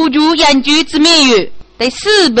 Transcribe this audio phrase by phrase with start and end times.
[0.00, 2.40] 古剧研究之美语第四部。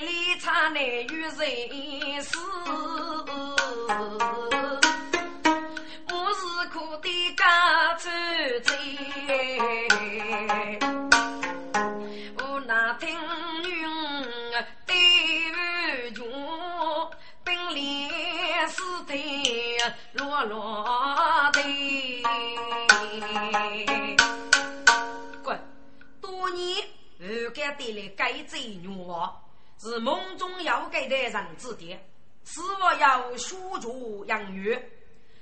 [0.00, 1.30] 里场内有人
[2.22, 2.38] 事，
[6.10, 6.40] 我是
[6.72, 8.08] 苦的干子
[8.60, 8.76] 嘴，
[12.38, 13.08] 我那听
[13.62, 13.66] 女
[14.86, 16.22] 的冤屈，
[17.42, 18.08] 本领
[18.68, 18.76] 是
[19.06, 19.12] 的
[20.12, 21.58] 落落的。
[26.20, 26.76] 多年
[27.18, 28.88] 何敢带来改嘴女？
[29.88, 31.98] 是梦中要给的人指点，
[32.44, 34.78] 是我要书竹养育。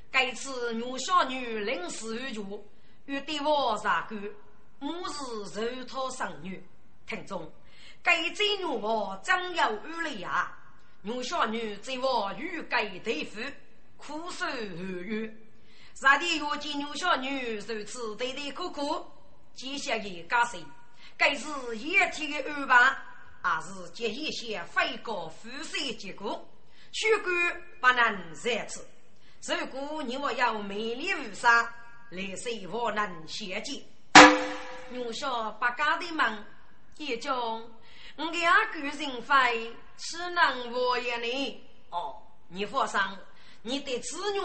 [0.09, 2.65] 该次女小女临时遇主，
[3.07, 4.15] 欲对我杀狗，
[4.79, 6.65] 母是受托生女。
[7.09, 7.53] 听众，
[8.05, 10.57] 该这女娃将要遇了呀！
[11.03, 13.41] 女小女在我欲盖对付，
[13.97, 15.37] 苦守寒月。
[15.97, 19.05] 上帝约见女小女如此对对苦苦，
[19.57, 20.65] 接下也加谁？
[21.17, 22.97] 该是一天的安排。
[23.47, 26.45] 还是接一些非高富帅结果，
[26.91, 28.85] 许官不能在此。
[29.41, 31.63] 如果你我要美丽无杀，
[32.11, 33.85] 来世我能相见。
[34.91, 36.45] 女小八家的门，
[36.97, 37.61] 也叫
[38.17, 38.33] 两
[38.73, 41.63] 个人飞，岂能无言呢？
[41.91, 43.01] 哦，你放心，
[43.63, 44.41] 你的子女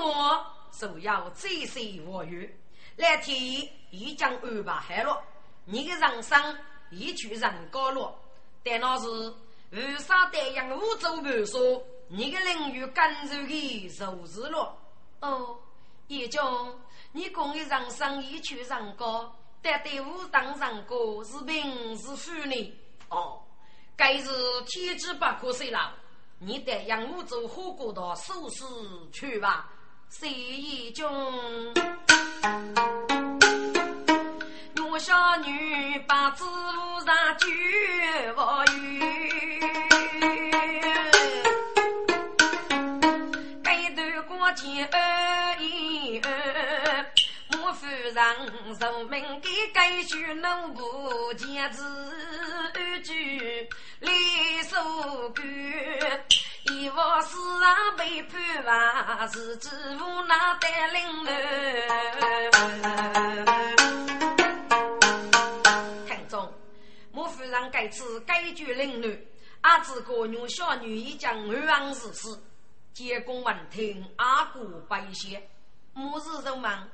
[0.79, 2.47] 就要追随我约，
[2.97, 3.35] 来天
[3.89, 5.23] 已将安排好了，
[5.65, 6.59] 你的人生
[6.91, 8.15] 一去人高了。
[8.63, 9.07] 但那是
[9.71, 14.77] 为啥太阳五洲不说，你的领域感受的受日了？
[15.21, 15.57] 哦，
[16.07, 16.79] 叶中，
[17.11, 22.73] 你讲的人生一去人高，但队伍当上过是平是负呢？
[23.09, 23.41] 哦，
[23.95, 24.29] 该是
[24.67, 25.93] 天机不可泄了。
[26.39, 28.63] 你带杨五洲火锅到苏氏
[29.11, 29.69] 去吧，
[30.09, 30.91] 谢叶
[34.91, 37.47] 我小女把子路上救
[38.35, 38.99] 我鱼，
[43.63, 46.29] 该段过节二一二，
[47.53, 51.85] 我夫人受命给该许农部见子
[52.73, 53.69] 二句
[54.01, 54.11] 来
[54.69, 54.75] 收
[55.29, 55.41] 官，
[56.65, 59.69] 一往事啊被判罚，是知
[60.01, 60.99] 无奈带领
[63.77, 63.80] 儿。
[67.51, 69.27] 让该次该绝领女，
[69.59, 72.27] 阿子个女小女已将二王事事，
[72.93, 75.47] 结公闻听阿哥拜谢，
[75.93, 76.89] 母子人忙，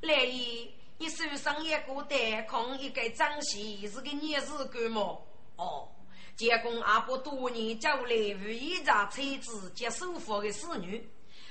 [0.00, 5.26] 来意你手上一个单空一个张喜是个逆子干么？
[5.56, 5.88] 哦，
[6.34, 11.06] 结公阿婆多年交来无一家妻子接手佛的侍女，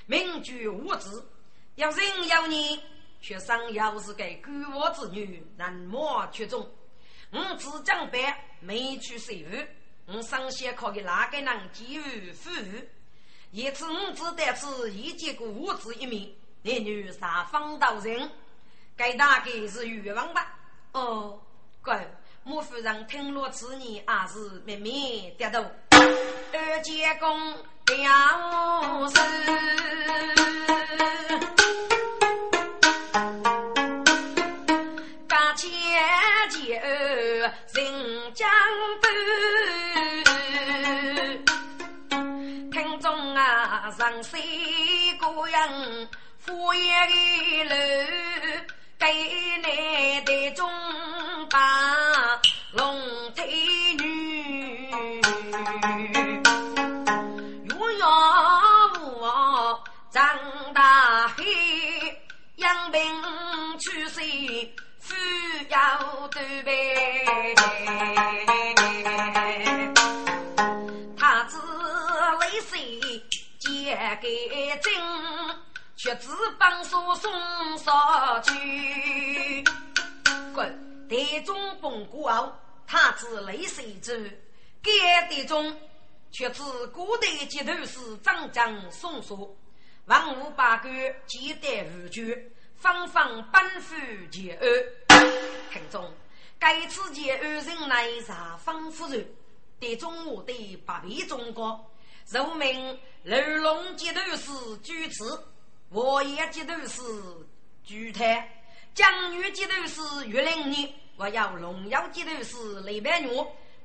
[0.06, 1.24] 名居无子，
[1.76, 2.80] 要人要你，
[3.20, 6.68] 却生要是个孤窝之女，难莫曲中。
[7.30, 9.62] 我只讲白，没去收入。
[10.06, 12.88] 我上学考给哪个人给予富裕？
[13.50, 16.30] 一次我只得是一见过我子一面，
[16.62, 18.30] 那女啥方道人？
[18.96, 20.54] 该大概是冤枉吧？
[20.92, 21.40] 哦，
[21.82, 22.10] 乖，
[22.44, 24.90] 莫夫人听了此言，还是慢慢
[25.36, 25.60] 点头。
[25.90, 27.54] 二姐公
[27.84, 29.20] 表示。
[35.58, 35.68] 前
[36.50, 38.48] 前人江
[39.02, 39.10] 边，
[42.70, 44.40] 听众啊，上山
[45.18, 46.08] 过人
[46.38, 46.78] 富一
[47.64, 47.74] 楼，
[49.00, 49.12] 给
[49.64, 50.70] 你的中
[74.20, 74.28] 给
[74.80, 74.92] 朕，
[75.96, 76.28] 却只
[76.58, 77.32] 帮手送
[77.78, 79.64] 上去。
[80.54, 81.08] 滚！
[81.08, 82.52] 台中崩过后，
[82.86, 84.30] 太子泪水之，
[84.82, 85.74] 该的中
[86.30, 89.56] 却知古代街头是张将送索，
[90.06, 90.88] 王五八个
[91.26, 92.50] 接待无绝。
[92.76, 93.96] 方方奔赴
[94.30, 95.28] 前安，
[95.72, 96.12] 听众，
[96.60, 99.26] 该次前安人来查方夫人，
[99.80, 101.90] 对中华的八倍中国，
[102.28, 104.46] 人名楼龙接头是
[104.78, 105.22] 主持，
[105.90, 107.02] 我也接头是
[107.84, 108.64] 主台，
[108.94, 113.28] 江女接头是玉林女，我要龙耀街头是雷白女，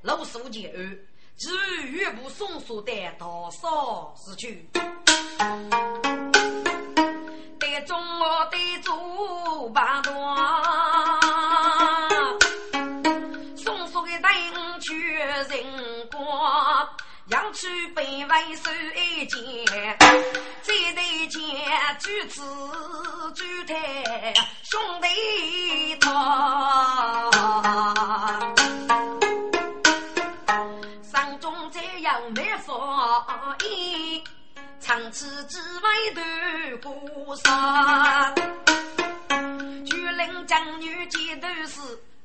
[0.02, 0.98] 老苏前安，
[1.36, 4.66] 至于岳不送书的多少是去。
[7.86, 10.14] 中我的猪八段，
[17.34, 19.40] 光，要去北外收一件，
[20.62, 21.42] 这对件
[22.00, 22.44] 举子
[23.34, 23.74] 举太
[24.62, 26.12] 兄弟团，
[31.02, 34.24] 上中这样没法医。
[34.80, 36.24] 长此之外断
[36.82, 38.36] 孤山，
[39.86, 41.80] 巨灵将女几头是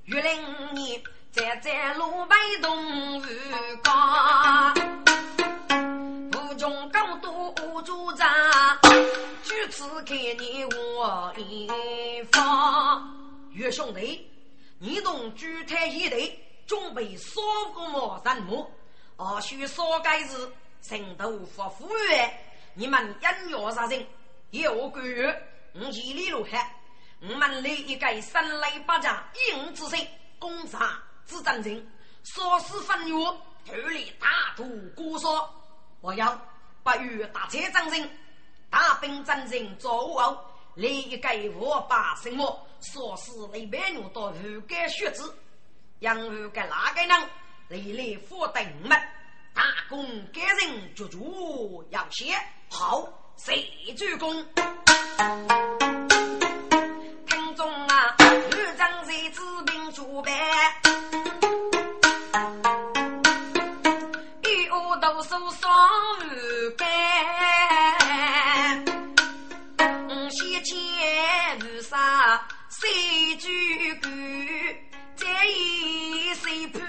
[0.07, 1.01] 玉灵年，
[1.39, 3.23] 站在路北东吴
[3.85, 4.75] 江，
[6.33, 8.29] 无穷高度无主张，
[9.45, 11.71] 举此看你我一
[12.33, 13.17] 方。
[13.53, 14.29] 岳兄弟，
[14.81, 17.41] 你同举太一队准备烧
[17.73, 18.69] 个么人木？
[19.17, 20.51] 二须烧该日，
[20.83, 22.21] 成都发富裕。
[22.75, 24.05] 你们阴阳杀人，
[24.51, 25.41] 有个月
[25.77, 26.75] 五千里路海，
[27.21, 30.05] 我们来一个三来八家硬之身，
[30.41, 31.87] 攻杀之战争，
[32.25, 33.15] 杀死分月，
[33.65, 34.27] 脱离大
[34.57, 34.65] 都
[34.97, 35.49] 孤说。
[36.01, 36.41] 我要
[36.83, 38.11] 八月大车战争，
[38.71, 40.39] 大兵战争走后，
[40.75, 44.35] 来一个五八什么，杀死雷百牛到后
[44.67, 45.37] 盖血子，
[46.01, 47.09] 让后盖哪个人
[47.69, 48.99] 来来负担我们？
[49.53, 52.35] 大功给人做主要写
[52.71, 54.47] 好，谁主公？
[57.27, 58.17] 听众啊，
[58.79, 60.33] 张谁治病主办？
[64.45, 65.69] 一屋读书双
[66.31, 66.87] 鱼干，
[70.31, 70.79] 先前
[71.59, 73.49] 如啥谁主
[74.01, 74.13] 管？
[75.17, 76.81] 这一谁判？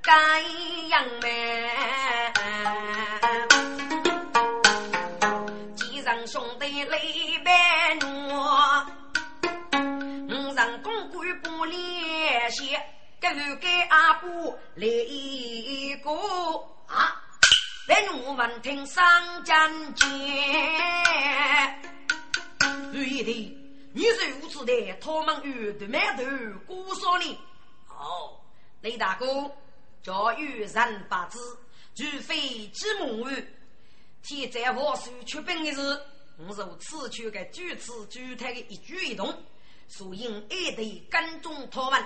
[0.00, 0.40] 该
[0.86, 1.28] 样门，
[5.74, 7.50] 几人兄弟泪白
[7.96, 8.17] 诺，五人公
[11.12, 12.76] 官不联系，
[13.20, 16.10] 各给阿婆来一个
[16.86, 17.22] 啊！
[17.86, 20.08] 来我们听上将见，
[22.92, 23.56] 玉帝，
[23.92, 26.24] 你是如此的，他们有的馒头
[26.66, 27.38] 过少呢？
[27.88, 28.40] 哦，
[28.82, 29.50] 雷大哥。
[30.00, 31.38] 教育人八字，
[31.94, 33.46] 除非之母语。
[34.22, 35.80] 天在我手出兵的时，
[36.38, 39.26] 我如此去个举止举态的一举一动，
[39.88, 42.04] 所以一得跟踪他们。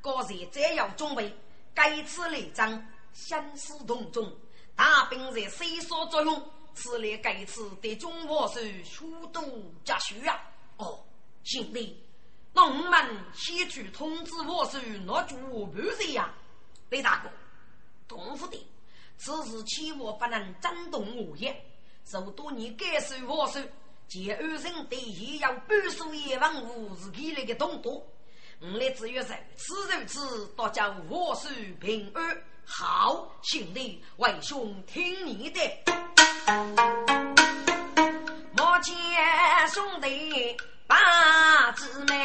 [0.00, 1.30] 高人再要准备，
[1.74, 4.32] 该次来战，相思同中，
[4.74, 6.42] 大兵在谁所作用？
[6.72, 10.40] 此来该次对中华手出动加许啊！
[10.78, 11.04] 哦，
[11.44, 12.02] 兄弟，
[12.54, 15.36] 那我们先去通知我手，拿主
[15.66, 16.32] 不是呀？
[16.88, 17.30] 雷大哥，
[18.08, 18.66] 同福的，
[19.18, 21.54] 此事千万不能震动我也。
[22.06, 23.60] 受多年感受我手，
[24.10, 28.04] 见二人对也要半数一万五是给那个动作。
[28.58, 31.48] 我来只有如此如此，大家我手
[31.80, 32.42] 平安。
[32.64, 35.60] 好，兄弟，为兄听你的。
[38.52, 40.56] 目前兄弟
[40.88, 42.16] 把子们。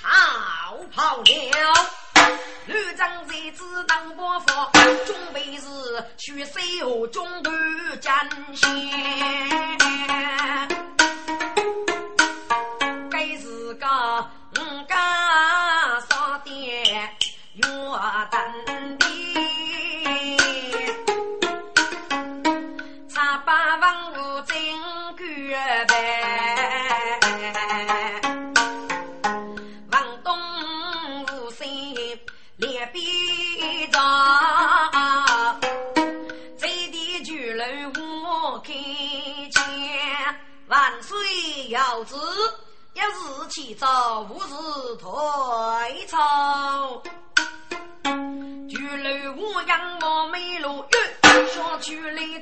[0.00, 1.99] 逃跑了。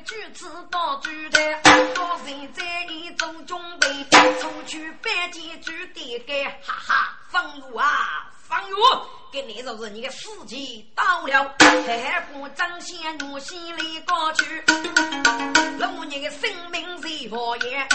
[0.09, 1.61] 举子到举台，
[1.93, 3.87] 高人在一中准备，
[4.41, 8.27] 出去拜见举地盖，哈哈，风雨啊！
[8.47, 8.73] 方玉，
[9.31, 12.97] 给你就是你的时机到了，还不彰显
[13.31, 14.63] 我心里高去？
[15.77, 17.87] 老你的生命是佛言，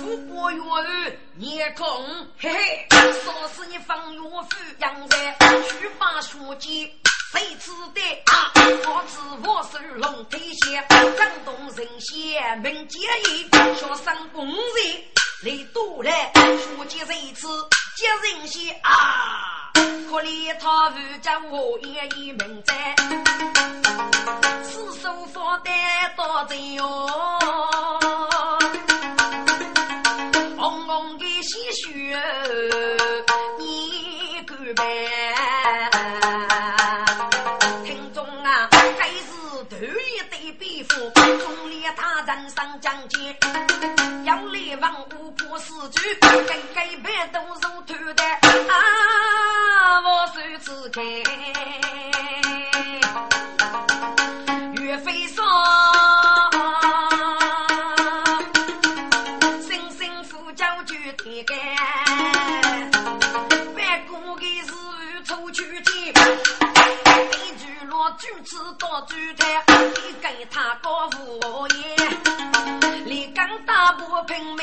[0.00, 2.48] 富过月儿眼空，嘿
[2.90, 4.46] 嘿，说是你方玉富
[4.78, 5.36] 养在，
[5.80, 6.96] 去把书记
[7.34, 8.52] 谁知道啊？
[8.86, 14.56] 我知我手龙腿线，震动人心明节义，学生公人
[15.42, 17.48] 来多来，书记这一次
[17.96, 19.72] 接人些啊！
[20.08, 22.94] 可怜他如将我也已明在，
[24.62, 25.70] 此手放得
[26.16, 27.08] 多真哟，
[30.56, 32.16] 红红的鲜血
[42.34, 43.36] 烈大战上将军，
[44.24, 48.24] 要来王五破四局，该该别都是头的
[48.68, 50.00] 啊。
[50.00, 51.00] 我手指开，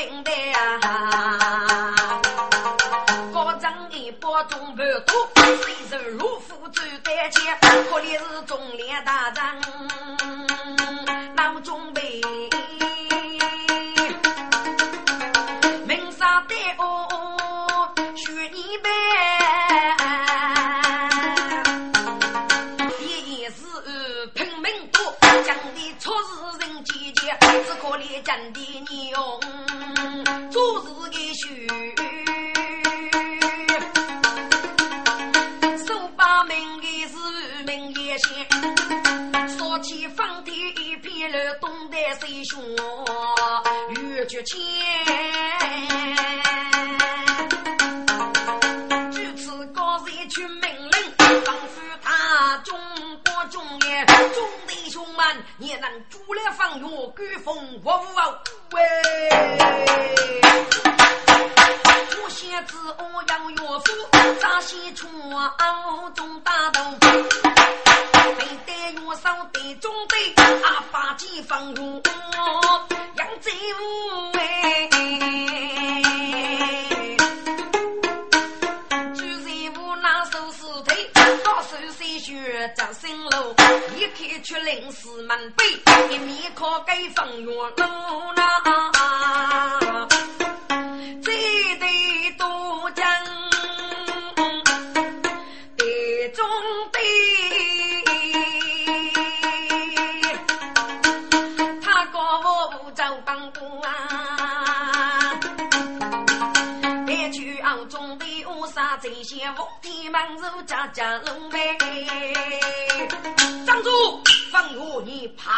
[0.02, 1.96] 拼命的啊。”
[3.32, 5.12] 我中半途，
[5.62, 9.61] 虽受如虎走单前，可怜是中年大人
[114.50, 115.50] 放我你跑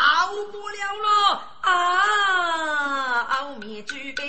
[0.53, 3.25] 不了了啊！
[3.29, 4.25] 后面举兵，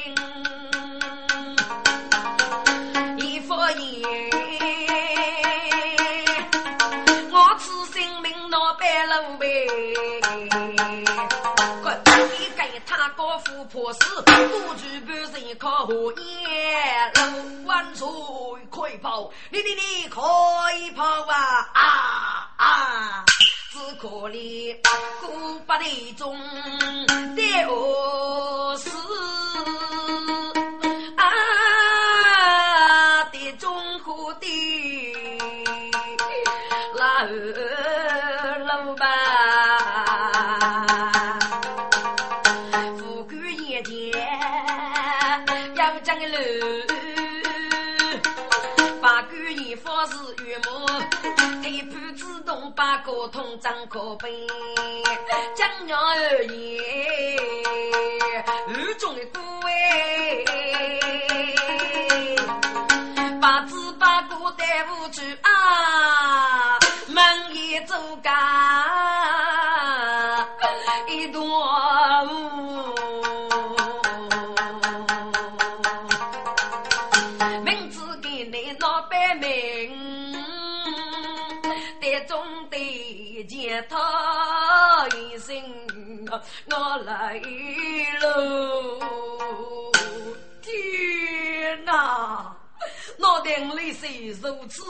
[3.18, 4.06] 一佛爷，
[7.32, 9.46] 我此性命那白龙呗。
[12.88, 18.08] 他高富婆死，多举半人靠河沿，路弯水
[18.72, 20.22] 可以跑，你你你可
[20.80, 23.26] 以跑啊啊啊！
[24.06, 24.76] 只可怜
[25.20, 26.38] 古巴的中
[27.36, 28.92] 待我死
[53.06, 54.48] 动把锅桶张可悲，
[55.56, 56.82] 江娘二爷，
[58.68, 60.44] 二中的孤哎，
[63.40, 68.85] 把子把锅带不去啊，门也走嘎，
[83.90, 85.56] 他一声，
[86.70, 87.42] 我来
[88.22, 89.92] 喽！
[90.62, 92.56] 天哪，
[93.18, 94.08] 那定里是
[94.42, 94.84] 如此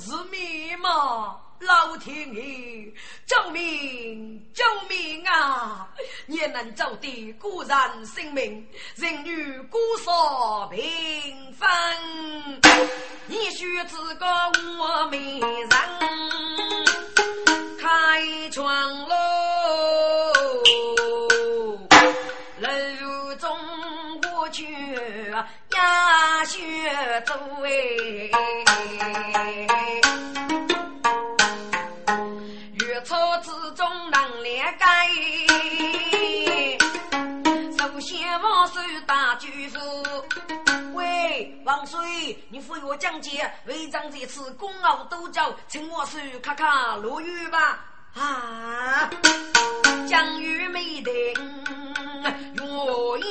[0.00, 1.40] 是密码？
[1.60, 2.92] 老天爷，
[3.26, 4.52] 救命！
[4.52, 5.88] 救命啊！
[6.26, 10.80] 你能走的孤人性命，人与孤少平
[11.54, 11.66] 分。
[13.26, 14.26] 你须知个
[14.78, 17.15] 我美人。
[18.16, 18.66] 开窗
[19.08, 19.14] 喽，
[22.60, 23.54] 楼中
[24.22, 24.64] 我却
[25.74, 26.58] 压雪
[27.26, 27.68] 走哎，
[32.86, 34.86] 月草之中能连盖，
[37.78, 39.78] 首先王寿大举夫。
[40.94, 41.98] 喂，王水，
[42.48, 47.84] 你扶我讲解，为将这次公奥都教，请我手看看落雨吧。
[48.18, 49.10] 啊，
[50.08, 51.12] 江雨没定
[52.54, 52.62] 月
[53.20, 53.28] 夜，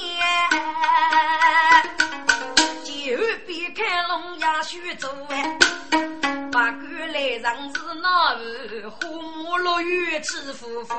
[2.84, 3.18] 就
[3.48, 5.58] 别看龙牙须走哎，
[6.52, 10.96] 八哥来人是那日花木落雨起夫妇，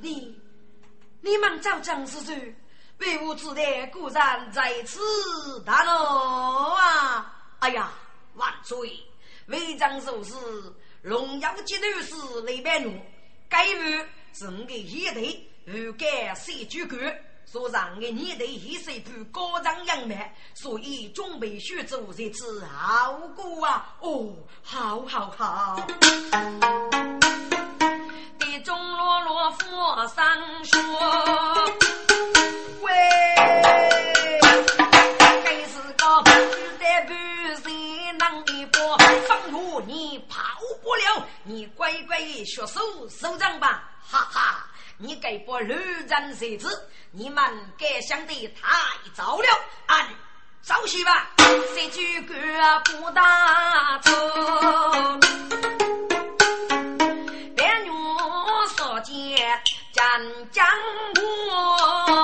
[0.00, 0.36] 你
[1.20, 2.32] 你们找张师叔。
[2.98, 5.00] 为吾之代固然在此
[5.66, 7.34] 大怒啊！
[7.58, 7.92] 哎呀，
[8.34, 8.78] 万岁！
[9.46, 10.32] 为将受事，
[11.04, 12.14] 荣耀节度使
[12.46, 12.90] 雷白奴，
[13.46, 17.14] 该日是我的爷队，如该谁主管？
[17.44, 23.94] 所让的年队一岁不高张扬迈，所以准备许做这次好过啊！
[24.00, 25.86] 哦，好好好。
[28.38, 30.80] 地中落落佛上说。
[32.80, 32.92] 喂，
[35.44, 36.32] 该是个巨
[36.80, 37.12] 大不
[38.46, 40.40] 一波，放我你跑
[40.82, 44.66] 不了，你乖乖学手手掌吧，哈哈！
[44.98, 46.68] 你该不乱人设置，
[47.10, 47.44] 你们
[47.78, 48.76] 该想的太
[49.14, 49.46] 早了，
[49.86, 50.08] 俺
[50.62, 51.30] 早些吧，
[51.74, 52.34] 这句歌
[52.84, 55.18] 不打错。
[57.56, 57.90] 别女
[58.76, 59.14] 所见。
[59.94, 60.02] 战
[60.50, 60.66] 将
[61.14, 62.23] 我，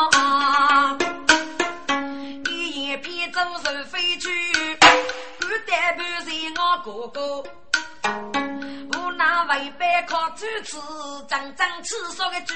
[6.83, 7.43] 哥哥。
[8.93, 10.77] 无奈为百靠主持，
[11.29, 12.55] 真正吃说的主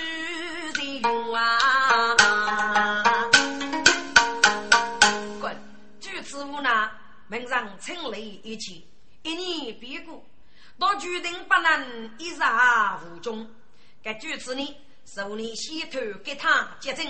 [0.80, 2.14] 人用啊！
[5.40, 5.56] 滚！
[6.00, 6.90] 主持无奈，
[7.28, 8.86] 门上清雷一起，
[9.22, 10.24] 一年别过，
[10.78, 13.46] 到决定不能一杀无踪。
[14.02, 14.76] 该主持呢？
[15.04, 17.04] 受你先头给他接诊，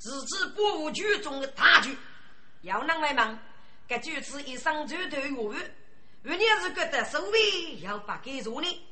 [0.00, 1.96] 是指布局中的大局。
[2.62, 3.38] 要能为忙，
[3.86, 5.54] 该主持一生就头有
[6.24, 6.30] 余。
[6.30, 8.82] 余年是觉得手尾要把给做呢，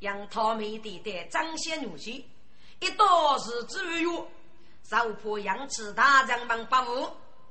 [0.00, 2.28] 让他们对待彰显勇气。
[2.80, 4.06] 一到是至于
[4.88, 7.08] 受迫扬起大将们不误，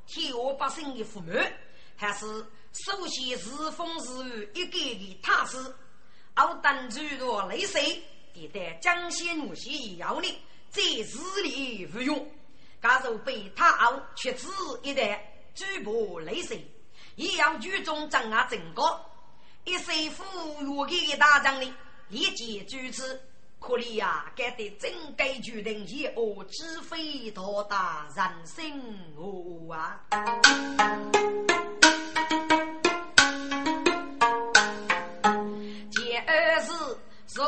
[0.08, 1.32] 替我百姓的父母，
[1.96, 2.26] 还是
[2.74, 5.58] 首先是风是雨一个个踏实，
[6.36, 8.04] 我等诸多泪水。
[8.34, 10.28] 对待张先女婿一样的，
[10.70, 12.32] 在日里无用。
[12.82, 14.48] 假如被他傲却只
[14.82, 16.66] 一代举步雷水，
[17.16, 18.84] 也要举重掌握整个。
[19.70, 20.24] 一岁服
[20.66, 21.72] 务给大将领，
[22.08, 23.22] 立即举止。
[23.60, 28.66] 可怜呀，该得真该决定以我指挥到达人生
[29.16, 30.02] 我啊！
[35.92, 36.72] 今儿是
[37.28, 37.46] 说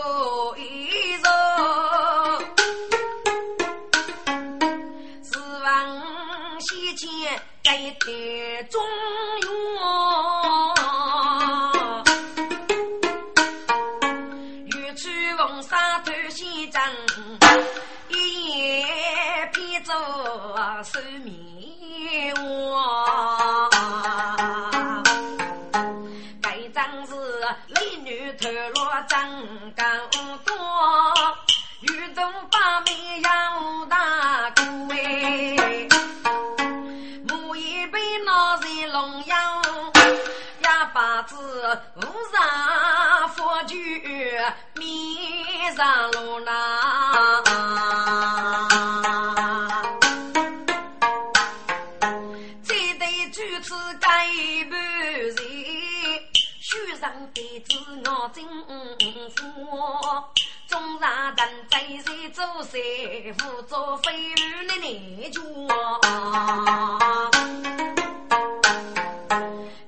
[62.71, 65.41] 在做师傅做飞鱼的内脚，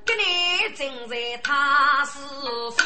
[0.06, 0.22] 给你
[0.76, 2.20] 正在他师
[2.72, 2.84] 傅，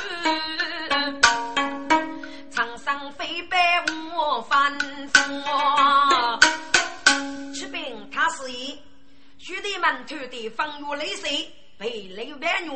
[2.51, 3.83] 长生飞白
[4.15, 5.19] 我反复，
[7.55, 8.79] 吃饼他是一，
[9.39, 11.51] 兄弟们偷的风雨泪水。
[11.79, 12.69] 被刘白玉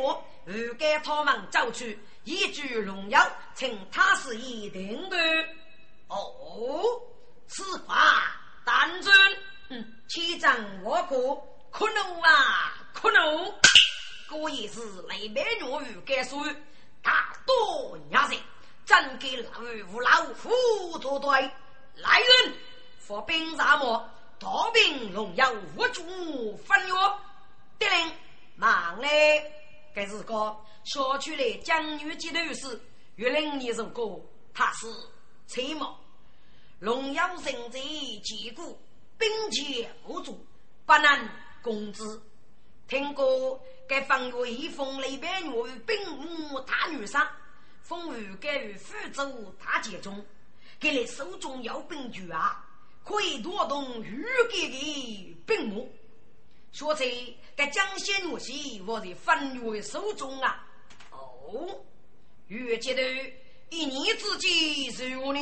[0.45, 3.19] 欲给他们走去，一举荣耀，
[3.53, 5.17] 请他是一定的。
[6.07, 7.01] 哦，
[7.51, 8.31] 此话
[8.63, 9.13] 当真？
[9.67, 11.35] 嗯，千丈我可
[11.69, 13.45] 可能啊，可能。
[14.29, 16.41] 果然是雷白玉欲给说，
[17.03, 18.39] 大多压人，
[18.85, 19.51] 真给老
[19.89, 21.29] 夫老夫作对。
[21.95, 22.55] 来人，
[22.99, 24.09] 发兵杀魔，
[24.39, 26.93] 逃兵荣耀无主分约，
[27.77, 28.13] 得令。
[28.55, 29.51] 忙嘞，
[29.93, 32.81] 该是个小区的江女街头是
[33.15, 34.21] 越令你如果
[34.53, 34.87] 他是
[35.47, 35.99] 车毛，
[36.81, 37.79] 龙耀人贼
[38.23, 38.75] 结果
[39.15, 40.43] 兵强无助，
[40.83, 41.29] 不能
[41.61, 42.01] 攻之。
[42.87, 45.53] 听过该方月一封雷边女
[45.85, 47.29] 兵母大女上，
[47.83, 50.25] 封于该于福州大街中，
[50.79, 52.67] 给你手中有兵具啊，
[53.03, 55.87] 可以夺动御给的兵母。
[56.71, 57.05] 说在
[57.55, 60.67] 该江仙女婿我在分月手中啊！
[61.11, 61.85] 哦，
[62.47, 63.01] 月接头
[63.69, 65.39] 一年之计是我呢？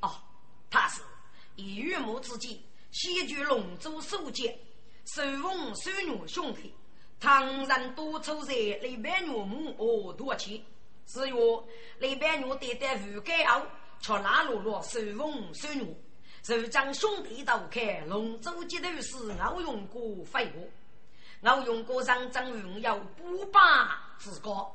[0.00, 0.14] 哦，
[0.70, 1.00] 他是
[1.54, 4.58] 以月末之计，西居龙舟首节，
[5.06, 6.74] 收奉收女兄弟，
[7.20, 10.62] 唐人多出在李白女母而夺去。
[11.06, 11.36] 是月
[11.98, 13.62] 李白女得得御盖后，
[14.00, 15.96] 却拉落落收奉收女。
[16.42, 20.70] 就将兄弟都开龙舟接头是奥用过废物，
[21.42, 24.72] 奥用过上张云有不把自高，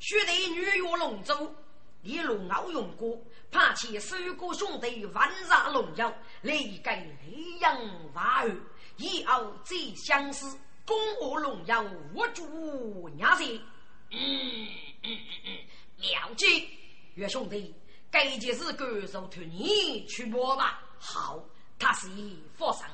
[0.00, 1.54] 须得女越龙舟，
[2.02, 3.18] 一路奥用过，
[3.54, 6.12] 怕起三个兄弟万杀龙妖，
[6.42, 7.78] 来盖雷阳
[8.12, 8.50] 瓦儿，
[8.96, 13.44] 以后再相思，共我龙妖我主娘子。
[14.10, 14.66] 嗯
[15.04, 15.58] 嗯嗯嗯，
[15.98, 16.46] 了解，
[17.14, 17.72] 岳兄弟，
[18.10, 20.82] 该件事感受托你去摸吧。
[20.98, 21.40] 好，
[21.78, 22.08] 他是
[22.58, 22.84] 佛生，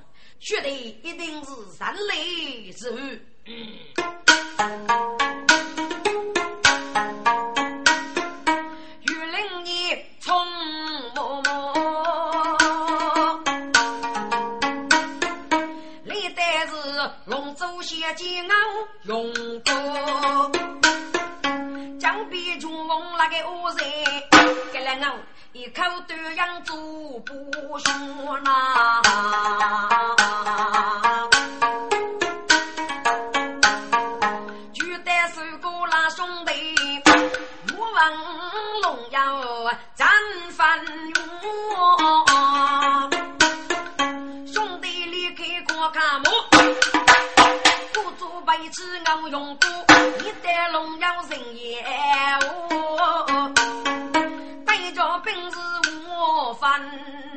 [0.40, 2.98] 绝对一定是人类之物。
[3.46, 5.19] 嗯
[18.10, 18.50] 舟写金鳌
[19.04, 20.50] 用过，
[21.98, 23.78] 江边中梦那个乌人，
[24.72, 25.18] 给了我。
[25.52, 26.76] 一口断阳做
[27.20, 28.72] 不说呐，
[49.20, 49.68] 痴我用过，
[50.24, 51.85] 一代龙妖人也
[52.46, 53.50] 我。
[55.22, 55.59] 兵士
[56.09, 56.80] 我吩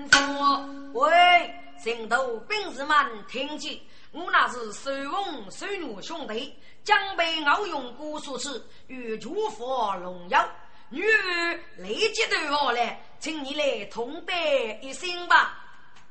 [0.10, 2.96] 咐，喂，城头兵士们
[3.28, 3.78] 听见，
[4.14, 10.50] 我那是守翁守女兄弟，将被敖用姑所赐，与主佛荣耀，
[10.90, 14.34] 女儿立即对我来，请你来同拜
[14.82, 15.58] 一声吧。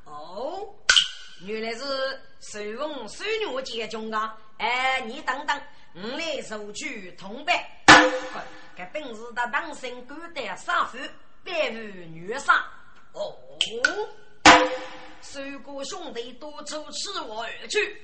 [0.05, 0.67] 哦，
[1.41, 1.83] 原来是
[2.39, 4.35] 守翁守女结中啊！
[4.57, 5.61] 哎，你等等，
[5.95, 7.55] 我来收取同伴。
[8.75, 10.97] 这本事的当身孤单杀父，
[11.43, 12.65] 别无女杀。
[13.13, 13.35] 哦，
[15.21, 17.97] 三个兄弟多处吃我而去，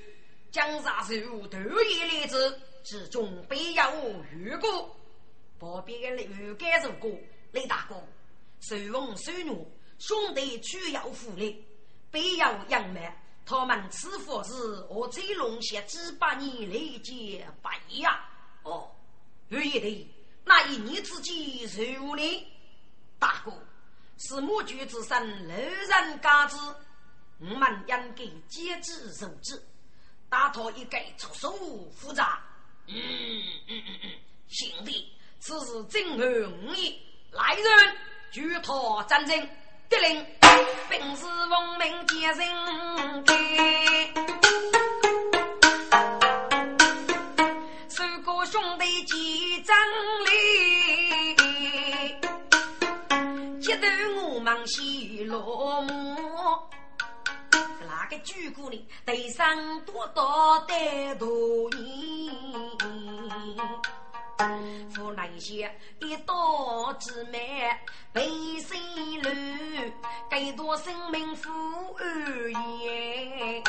[0.52, 1.14] 江杀手
[1.48, 3.84] 头一例子，之中必有
[4.32, 4.96] 遇过。
[5.60, 7.12] 旁边的刘干如过，
[7.52, 7.96] 李大哥，
[8.60, 11.66] 随风随怒，兄弟需要福利，
[12.12, 13.04] 必要养满。
[13.50, 14.54] 他们此佛是
[14.92, 18.16] 我在龙溪几百年来见不一样。
[18.62, 18.92] 哦，
[19.48, 20.08] 有一对，
[20.46, 22.48] 那一年之计如呢？
[23.18, 23.52] 大哥，
[24.20, 26.58] 是母举之身，楼人家之，
[27.40, 29.60] 我们应该接之受之。
[30.30, 31.52] 大头一概出手
[31.90, 32.40] 复杂。
[32.86, 32.96] 嗯
[33.68, 34.12] 嗯嗯嗯，
[34.48, 37.02] 兄弟，此事正合吾意。
[37.32, 37.98] 来人，
[38.30, 39.50] 举头战争。
[39.90, 40.24] 得令，
[40.88, 42.38] 本是奉命接人
[43.26, 43.34] 开，
[47.88, 49.76] 三个兄弟齐争
[50.26, 50.30] 利，
[53.60, 53.88] 接得
[54.22, 55.90] 我们西落幕。
[57.52, 58.88] 那个主顾呢？
[59.08, 60.76] 头上多多的
[61.16, 61.26] 大
[61.80, 61.90] 年。
[64.90, 67.70] 扶那些一刀之美，
[68.14, 68.26] 背
[68.60, 69.30] 心路，
[70.30, 71.50] 给多生命负
[71.98, 73.64] 二言。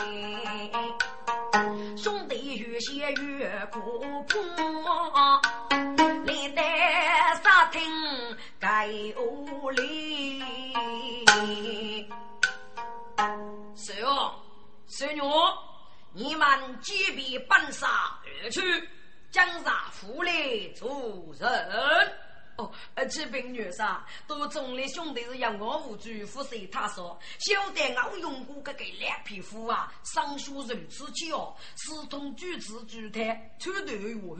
[1.96, 4.40] 兄弟越写越苦破，
[6.24, 7.82] 连带杀听
[8.60, 10.40] 该屋里。
[13.74, 14.32] 孙勇，
[14.86, 15.20] 孙女，
[16.12, 16.46] 你们
[16.80, 17.88] 即便奔杀
[18.24, 18.60] 而去。
[19.30, 20.32] 江上府来
[20.74, 22.12] 做人
[22.56, 22.70] 哦，
[23.10, 34.36] 这兵女杀都中了兄弟是要我无惧，服谁他说，晓得我用过这个两皮肤啊，上书如此哦，私通举止举态，穿头我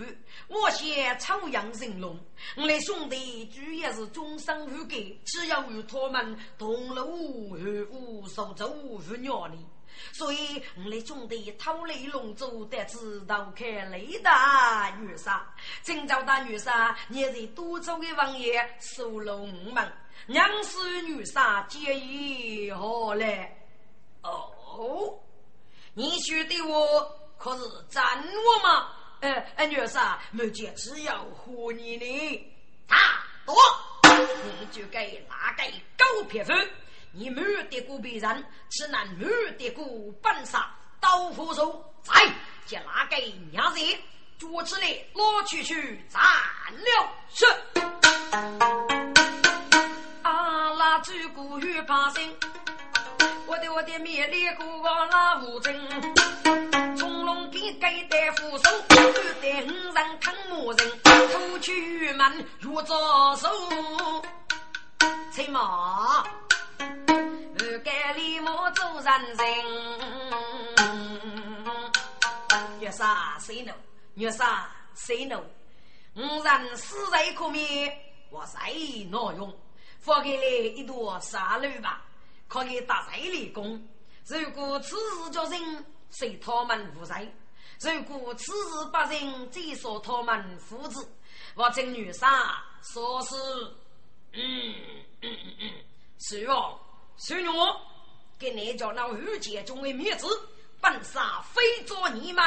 [0.48, 2.18] 我先抽杨成龙，
[2.56, 9.56] 我的兄弟主要是终身不改，只要与他们同路而无所走无鸟里。
[10.12, 14.30] 所以，我们兄弟偷雷龙舟，得知道开雷的
[15.00, 15.48] 女杀。
[15.82, 19.92] 今朝的女杀，你是多州的王爷收了我们，
[20.26, 23.56] 娘是女杀，结义何来？
[24.22, 25.18] 哦，
[25.94, 28.88] 你说的我可是真我吗？
[29.20, 32.52] 呃，呃，女杀，目前只要和你呢，
[32.86, 32.96] 大
[33.44, 33.54] 多，
[34.02, 36.52] 你就给拿给狗撇子？
[37.12, 39.26] 你没得过别人，只能没
[39.58, 39.84] 得过
[40.22, 40.70] 本杀
[41.00, 42.14] 刀斧手，再
[42.66, 43.16] 将那个
[43.50, 43.80] 娘子
[44.38, 46.22] 捉起来，拉出去斩
[46.72, 47.08] 了。
[47.32, 47.44] 是。
[50.22, 52.22] 阿拉主古玉怕生，
[53.46, 54.66] 我的我的面里过
[55.10, 58.96] 那无真，从龙给给的扶手，给
[59.40, 62.94] 得五人看魔人，出去门如着
[63.36, 63.48] 手，
[65.32, 66.24] 骑马。
[67.78, 69.46] 该立马做人人，
[72.80, 73.62] 月杀谁？
[73.62, 73.72] 怒？
[74.14, 75.24] 月杀谁？
[75.24, 75.42] 怒？
[76.16, 77.96] 五人死在可灭，
[78.30, 79.04] 我谁？
[79.04, 79.56] 挪用？
[79.98, 82.04] 发给来一朵沙漏吧，
[82.48, 83.30] 可以打谁？
[83.30, 83.88] 立功？
[84.26, 87.26] 如果此事叫人，随他们无罪；
[87.80, 91.08] 如果此事不仁，再说他们父子。
[91.54, 93.34] 我正女杀说是，
[94.32, 94.74] 嗯
[95.22, 95.72] 嗯嗯嗯，
[96.20, 96.78] 是哦。
[97.22, 97.48] 孙女，
[98.38, 100.26] 给你叫那御姐中的面子，
[100.80, 102.42] 本杀非做你们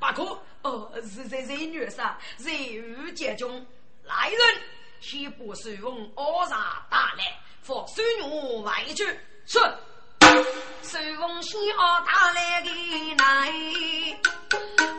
[0.00, 0.36] 不可。
[0.62, 3.64] 哦，是是是，女杀是御姐中
[4.02, 4.40] 来人，
[5.00, 6.60] 先把孙翁押上
[6.90, 9.04] 大来，放孙女外去。
[9.46, 9.60] 是。
[10.82, 12.68] 孙翁先押大来的
[13.18, 13.52] 来，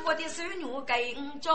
[0.06, 1.52] 我的孙女跟着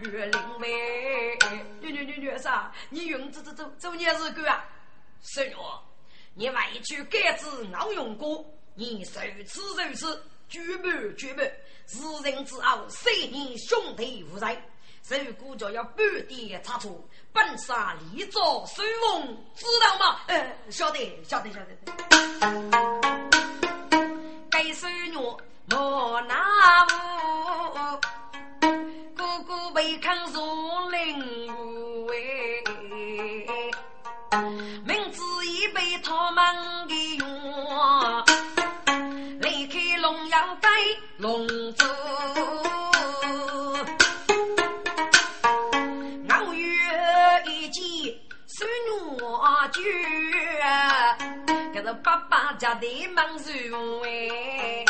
[0.00, 1.36] 玉林妹。
[1.82, 4.64] 女女女女杀，你用走走走走年日干啊，
[5.20, 5.54] 孙女。
[6.36, 8.44] 你外去改子熬用过，
[8.74, 11.40] 你如此如此，绝不绝不，
[11.86, 14.58] 世人之傲，谁你兄弟无罪？
[15.24, 20.20] 如果就要半点差错，本杀立作孙翁，知道吗？
[20.26, 21.68] 呃，晓得，晓得，晓得。
[24.50, 25.16] 该孙女
[25.66, 26.42] 莫拿
[26.90, 28.00] 我，
[29.14, 30.40] 哥哥被看如
[30.90, 32.64] 林无为。
[36.02, 36.44] 他们
[36.88, 37.26] 给用，
[39.40, 40.68] 离开龙阳街
[41.18, 41.86] 龙舟，
[46.30, 46.78] 偶遇
[47.46, 48.14] 一见
[48.46, 49.18] 孙女
[49.72, 49.82] 眷，
[51.72, 54.84] 可是爸爸家的忙如哎，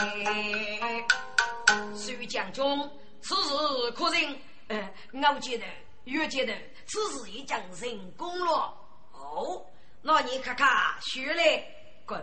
[1.95, 2.91] 孙将军
[3.23, 4.37] 此事可认？
[4.69, 5.65] 呃，我觉得，
[6.07, 6.53] 我觉得
[6.87, 8.75] 此事已将成功了。
[9.13, 9.65] 哦，
[10.07, 10.69] 那你看看，
[11.01, 11.67] 学来
[12.05, 12.23] 滚！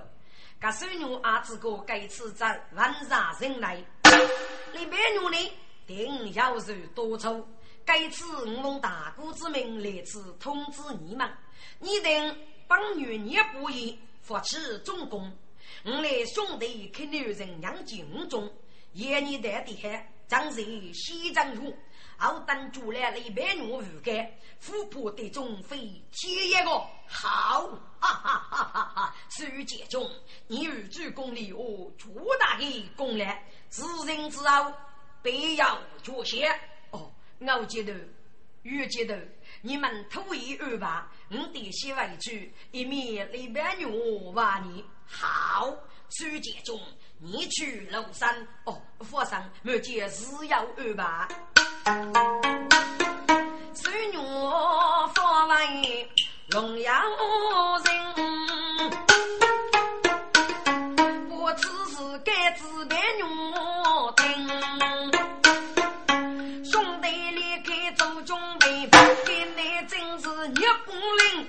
[0.59, 3.75] 噶孙女阿子哥该次在万上人来，
[4.71, 5.51] 里边女呢
[5.87, 7.43] 定要受多处。
[7.83, 11.27] 该次我用大哥之命来此通知你们，
[11.79, 15.35] 你等帮女也不易，发起重功。
[15.83, 18.47] 我来兄弟看女人养精中，
[18.93, 20.61] 夜你带的海，将在
[20.93, 21.75] 西藏路。
[22.21, 24.11] 后等住来了一百女五个，
[24.59, 25.77] 富婆的中飞
[26.11, 26.69] 天一个
[27.07, 27.67] 好，
[27.99, 29.15] 哈哈哈哈哈！
[29.29, 30.09] 苏杰中，
[30.47, 32.07] 你有主功力哦，巨
[32.39, 33.25] 大的功劳，
[33.69, 34.71] 自人之后
[35.23, 36.47] 必要觉些
[36.91, 37.11] 哦。
[37.39, 37.93] 我觉得，
[38.61, 39.19] 越觉得
[39.61, 42.31] 你们土一二吧，我得先为主，
[42.71, 43.85] 一面一百女
[44.33, 45.75] 挖你好。
[46.09, 46.79] 苏杰中，
[47.19, 51.27] 你去庐山哦，佛上莫见日要二吧。
[51.83, 51.97] 孙
[54.11, 54.17] 女
[55.15, 56.07] 发为
[56.49, 57.01] 龙阳
[57.83, 57.91] 人，
[61.29, 63.23] 我只是该自别女
[64.17, 64.47] 听。
[66.63, 68.87] 兄弟离开做准备，
[69.25, 71.47] 给你真是一不灵。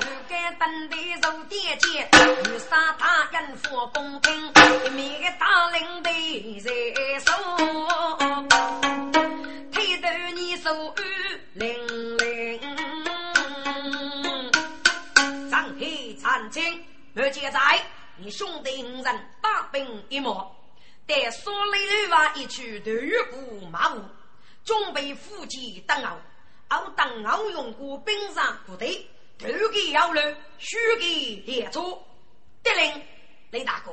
[0.00, 2.06] 如今等待受点见，
[2.44, 4.52] 遇上他人佛公平，
[4.84, 6.12] 一面个大领队
[6.60, 6.70] 在
[7.20, 7.32] 手。
[17.16, 17.60] 而且在
[18.18, 20.54] 你兄弟五人大兵一模，
[21.06, 24.04] 带所里的娃一去头月谷马武，
[24.64, 26.18] 准备伏击登奥，
[26.68, 30.20] 奥登奥用过兵上部队，头给要路，
[30.58, 31.80] 虚给列车。
[32.62, 33.02] 得令，
[33.50, 33.92] 雷大哥，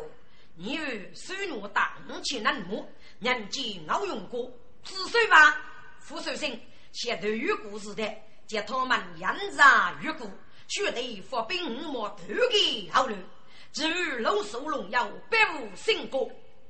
[0.55, 2.85] 你与孙女大五起南木，
[3.19, 4.51] 人见奥用过，
[4.83, 5.61] 四岁吧？
[5.99, 6.49] 副首相
[6.91, 8.03] 写头语故事的，
[8.47, 10.27] 叫他们扬长越过，
[10.73, 12.15] 绝对发兵莫头
[12.49, 13.15] 给好了。
[13.71, 16.27] 至于老寿龙要百无胜果，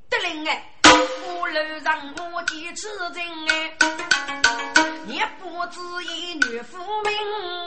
[0.10, 3.78] 得令哎，我楼让我坚持真哎，
[5.08, 7.16] 也不知一女夫命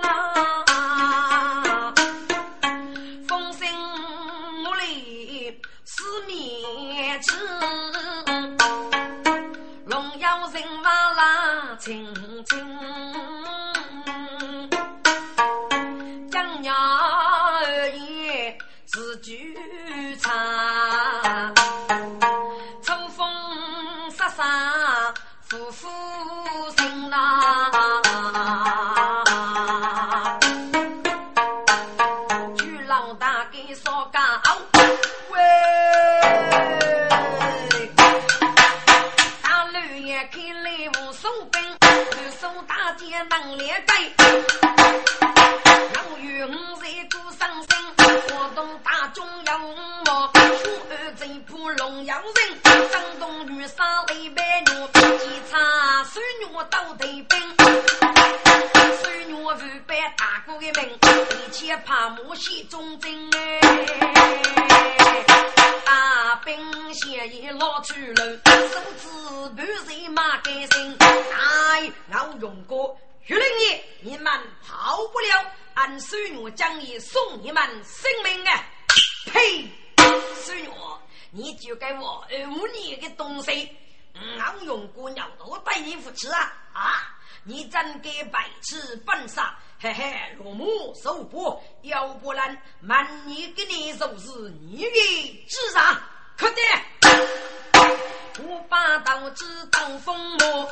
[0.02, 1.94] 啊，
[3.26, 3.66] 风声
[4.66, 7.32] 我里四面吃。
[9.86, 13.05] 龙要人马拉青青，
[60.46, 60.96] 百大哥的命，
[61.44, 63.60] 一切怕木西中正哎，
[65.84, 69.08] 大兵先一老出路，手指
[69.56, 72.96] 半人马改心，哎，我用过。
[73.24, 74.32] 徐灵爷，你们
[74.64, 78.64] 跑不了，俺孙女将以送你们性命啊！
[79.32, 79.68] 呸！
[80.44, 80.70] 孙女，
[81.32, 83.76] 你就给我五年的东西，
[84.38, 86.52] 俺用过鸟头带你扶持啊！
[86.72, 87.12] 啊！
[87.48, 95.96] 你真给白痴笨傻，嘿嘿，落母受波，要不然满年给你就是你的智商，
[96.36, 96.66] 快点！
[98.40, 100.68] 我把刀子当风魔。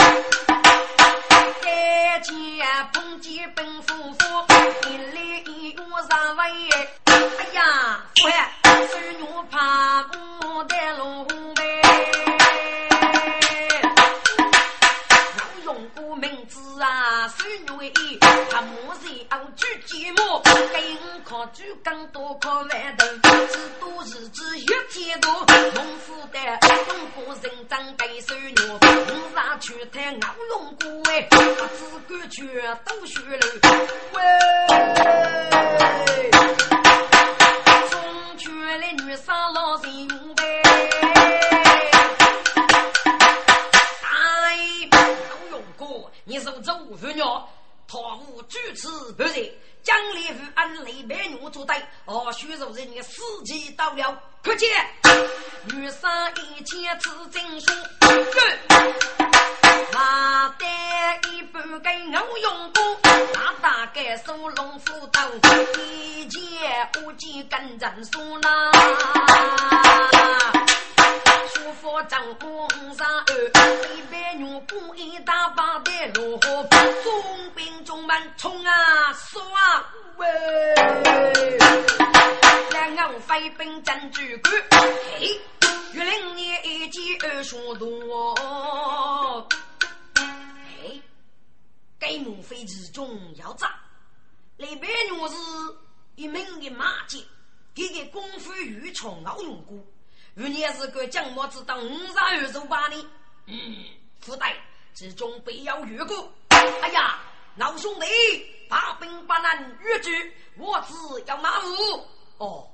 [1.62, 2.34] 再见，
[2.92, 4.24] 碰见本夫妇，
[4.90, 6.42] 一来一往上位。
[7.05, 11.24] 哎呀，夫人，孙女怕不得龙
[18.51, 23.07] 他莫是傲举寂寞，给我考举更多考万头，
[23.49, 25.30] 只多日子越天多，
[25.74, 26.39] 农夫的
[26.87, 28.78] 中国人长给孙女，我
[29.35, 31.28] 上去谈我用过哎。
[31.30, 31.37] 只
[32.07, 33.47] 管去都学了，
[34.12, 34.20] 喂！
[37.91, 37.93] 中
[38.39, 40.43] 去的女生老人呗，
[44.03, 44.97] 哎，老
[45.51, 45.85] 勇哥，
[46.24, 47.22] 你是走妇女，
[47.95, 49.49] 唐无主持不仁，
[49.84, 51.76] 江里与安雷美女作对，
[52.07, 54.68] 哦，许如人的时机到了，可见
[55.66, 57.72] 女生一千次真说，
[59.92, 62.97] 马带一半给牛用过，
[63.32, 65.24] 大大概收龙虎刀，
[65.78, 66.42] 一件
[67.05, 68.72] 五件跟人说呐。
[71.55, 73.34] 书法张五三二，
[73.95, 76.64] 一百女工一大把的落河，
[77.05, 77.63] 中兵
[78.05, 79.40] 中门冲啊杀
[80.16, 80.26] 喂！
[82.70, 85.40] 两岸飞兵战主官，嘿，
[85.94, 88.34] 玉林年一记二双多，
[90.82, 91.00] 嘿，
[91.98, 93.74] 该母妃之中要炸，
[94.59, 95.34] 那边女是
[96.16, 97.24] 一名的马姐，
[97.74, 99.78] 这个功夫愈冲奥用过。
[100.34, 103.02] 如你是个将末子当五十二十八年，
[103.46, 103.86] 嗯，
[104.20, 104.55] 附带
[104.92, 106.30] 之中必要越过。
[106.82, 107.18] 哎呀，
[107.57, 108.07] 老兄弟，
[108.68, 110.11] 八兵八难越举，
[110.59, 111.68] 我只要马虎。
[112.38, 112.68] 哦，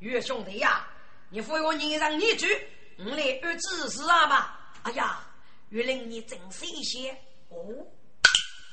[0.00, 0.84] 岳兄弟呀，
[1.30, 2.66] 你扶我你让你去，
[2.98, 4.72] 我来二指示啊吧。
[4.82, 5.24] 哎呀，
[5.68, 7.16] 岳令你真是一些
[7.48, 7.86] 哦，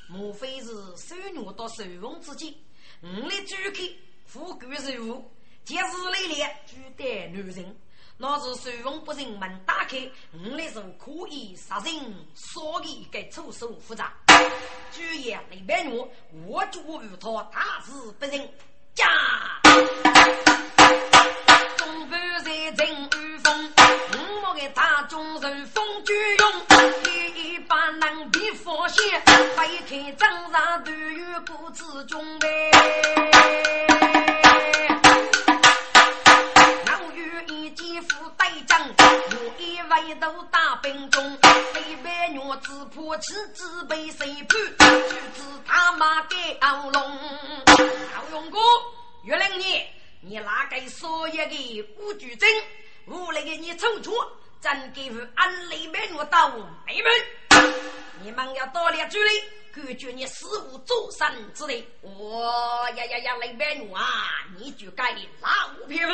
[0.09, 2.51] 莫非是收女到收翁之间？
[3.01, 3.83] 我来主客
[4.25, 5.31] 富贵人物，
[5.63, 7.77] 今日来了，举待男人。
[8.17, 14.13] 那是随风不人门打开，我来是可以杀人，所以该出手复杂。
[14.91, 16.05] 主爷李白女，
[16.45, 18.49] 我主与他大事不仁，
[18.93, 19.05] 驾！
[21.77, 23.71] 中半在阵御风，
[24.13, 26.51] 五毛的大众人风举勇，
[27.35, 29.21] 一把难比佛仙，
[29.55, 32.47] 飞开张上都有不知中呗。
[39.33, 41.37] 我一回头大兵中，
[42.31, 44.77] 女子破气只被谁判？
[44.77, 47.19] 就知他妈给熬龙。
[48.15, 48.57] 老勇哥，
[49.25, 49.85] 月令你，
[50.21, 52.49] 你哪个所有的五举证？
[53.07, 54.13] 无来给你抽出，
[54.61, 56.49] 真给我安利美女到
[56.87, 57.09] 妹妹。
[58.23, 59.29] 你们要多列主力，
[59.73, 61.85] 感觉你死无做神之力。
[62.01, 66.11] 我呀呀呀，雷美女啊，你就该老匹夫。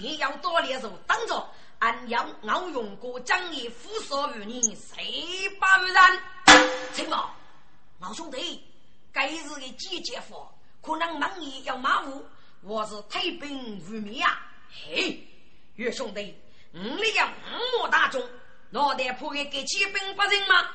[0.00, 1.46] 你要多列手当着。
[1.80, 6.22] 俺要我用过将你扶所于你，谁不然？
[6.92, 7.32] 请报，
[8.00, 8.64] 老兄弟，
[9.12, 10.52] 该日的季节佛
[10.82, 12.26] 可能忙也要马虎，
[12.62, 14.44] 我是退兵如灭啊！
[14.70, 15.24] 嘿，
[15.76, 16.34] 岳兄弟，
[16.72, 18.28] 你那个五莫大众，
[18.70, 20.70] 脑袋破给给骑兵不人吗？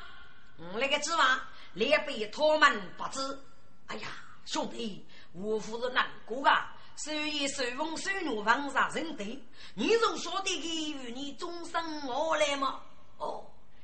[0.58, 1.40] 我那个指望
[1.74, 3.40] 连被拖门不知。
[3.88, 4.08] 哎呀，
[4.46, 6.73] 兄弟，我夫人难过啊！
[6.96, 9.38] 所以，随风随雨，放杀人对，
[9.74, 12.80] 你从说的给予你终生我来吗？
[13.18, 13.44] 哦，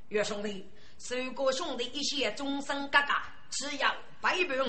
[0.10, 4.66] 岳兄弟，受过兄弟一些终生疙瘩，只要百倍五。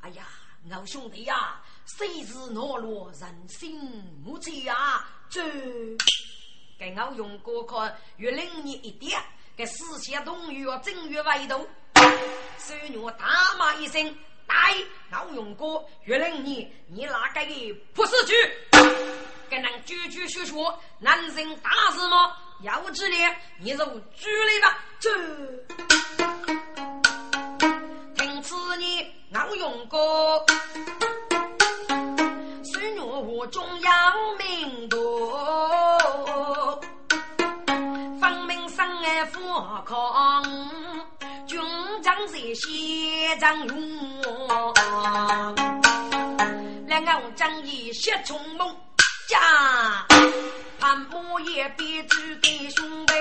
[0.00, 0.26] 哎呀，
[0.68, 3.78] 老兄弟呀，谁是懦弱，人心
[4.24, 5.06] 无情呀？
[5.28, 5.42] 这
[6.78, 9.22] 给我用过看，越灵你一点，
[9.56, 11.66] 给四下东岳正月外头，
[12.56, 13.26] 随我大
[13.58, 14.16] 骂一声。
[14.48, 14.74] 来，
[15.10, 18.34] 老勇哥，月令你，你哪个的不是去？
[19.50, 22.32] 跟人句句说说，男人大事么？
[22.62, 23.16] 要知力，
[23.60, 23.84] 你就
[24.16, 24.78] 举来吧。
[24.98, 25.10] 这，
[28.16, 30.44] 听此你老勇哥，
[32.64, 33.90] 虽然我中要
[34.38, 36.80] 命多，
[38.20, 39.40] 分明生爱富
[39.84, 40.42] 康。
[42.08, 44.74] 军长在西藏勇，
[46.86, 48.74] 两岸仗义血冲猛，
[49.28, 50.06] 家
[50.80, 53.12] 潘木也别只给兄弟，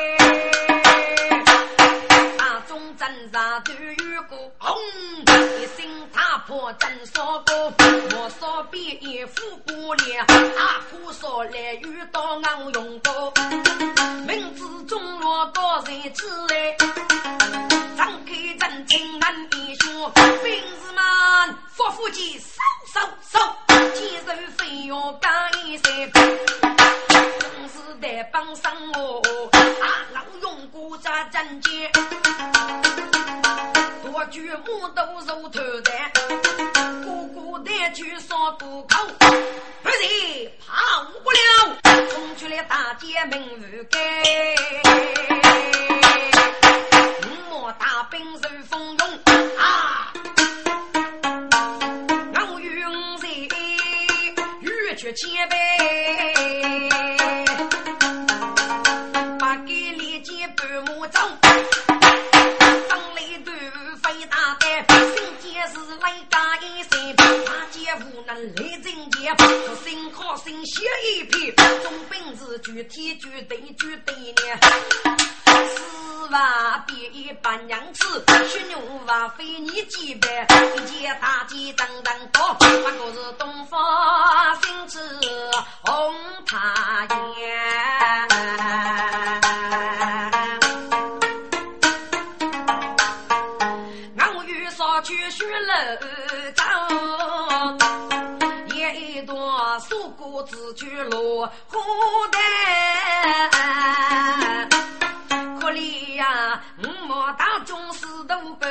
[2.38, 4.78] 大中镇上都有个红，
[5.26, 7.74] 一声踏破真说过，
[8.16, 13.34] 我说别一副过脸，阿婆说来遇到俺勇哥，
[14.26, 17.17] 名字中落多人之来。
[21.78, 22.60] 们发福气，收
[22.92, 23.00] 收
[23.30, 23.40] 收，
[23.94, 25.32] 几人非要干
[25.64, 26.12] 一声，
[27.40, 29.22] 总是得帮上我，
[29.54, 31.92] 啊，老用国家战舰，
[34.04, 35.92] 多举木头肉头的，
[37.04, 37.06] 个
[37.36, 39.08] 个的去上渡口，
[39.84, 40.74] 不是跑
[41.24, 41.38] 不了，
[42.10, 44.00] 冲出来大街门无盖。
[47.78, 48.97] 大兵受风
[55.18, 55.58] 欲去千倍，
[59.40, 61.20] 把给连接半木走，
[62.88, 63.52] 当来都
[64.04, 66.90] 飞大胆，新见是来打一声。
[67.80, 75.87] 也无能来征劫，出心好心写一篇，总本事具体具对具对呢。
[76.28, 82.66] 四万比八娘子，血牛娃非你几百，一件大件等等多，不
[82.98, 83.80] 过是东方
[84.62, 85.00] 星子
[85.86, 86.14] 红
[86.46, 87.08] 塔
[87.38, 88.28] 烟。
[94.36, 95.98] 我遇上去学了
[96.56, 97.78] 长，
[98.76, 101.80] 一段素果子去落花
[102.32, 102.38] 旦。
[106.58, 108.70] 呀，我莫打中石头板，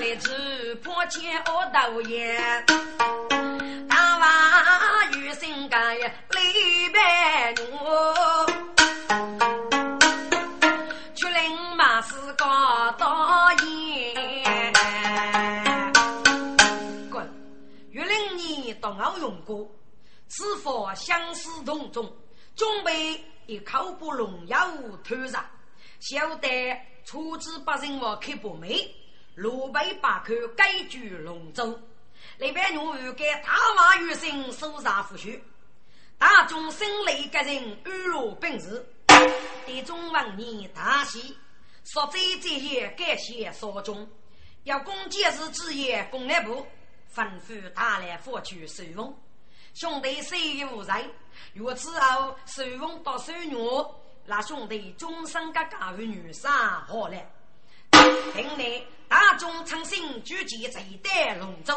[0.00, 2.64] 来自破千恶道烟。
[3.88, 8.46] 大娃有心干呀，李白我，
[11.14, 12.46] 去领马是高
[12.92, 14.72] 大烟。
[17.10, 17.28] 滚！
[17.90, 19.68] 玉林你到我用过，
[20.28, 22.16] 此佛相思同中，
[22.54, 24.68] 准备一口不龙药
[25.02, 25.44] 头上。
[26.00, 26.48] 晓得
[27.04, 28.94] 出自八人我开不美，
[29.34, 31.78] 路北八口改居龙州。
[32.38, 35.40] 那边女儿给大马女生手上抚恤，
[36.18, 38.86] 大众生来个人安乐本事，
[39.66, 41.36] 地中王年大喜，
[41.84, 44.08] 说这这些感谢所中，
[44.62, 46.64] 要攻坚是职业攻略部，
[47.14, 49.14] 吩咐大来佛去收风，
[49.74, 51.04] 兄弟虽无在？
[51.52, 53.56] 如此后收风到收女。
[54.24, 56.48] 那兄弟终生个家与女婿
[56.86, 57.16] 好了，
[58.32, 61.74] 平内大众诚心聚集在丹龙州，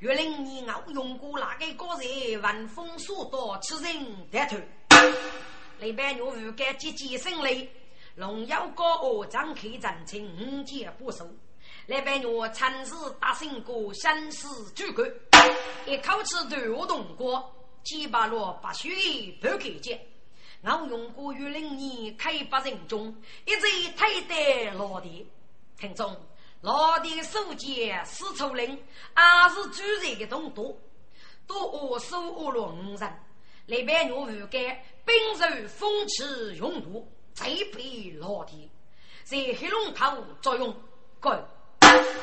[0.00, 4.56] 岳林你我用过那个个人闻风所到，此人得头。
[5.78, 7.70] 那边我无该积极胜利，
[8.16, 11.24] 龙腰高傲张开战情五节不收。
[11.86, 15.08] 那边我参事大胜过生死主管，
[15.86, 18.90] 一口气对我动过，几百罗把血
[19.40, 20.04] 不给见。
[20.68, 23.14] 我用过玉林年开发人中，
[23.44, 25.24] 一直推得老弟。
[25.78, 26.16] 听众，
[26.60, 28.76] 老弟书记是出人，
[29.14, 30.76] 还是主人的东多？
[31.46, 33.20] 多我收我了五人，
[33.66, 34.60] 那边我无干，
[35.04, 36.24] 本受风起
[36.56, 38.68] 用度，再被老弟
[39.22, 40.74] 在黑龙头作用。
[41.20, 41.44] 滚！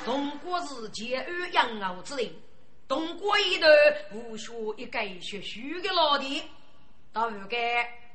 [0.03, 2.29] 东国是结安养牛之人，
[2.89, 3.67] 东国一头
[4.11, 6.43] 无学一个学书的老弟，
[7.13, 7.59] 到无干。